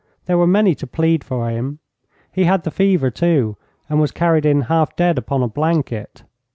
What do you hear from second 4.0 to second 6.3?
was carried in, half dead, upon a blanket.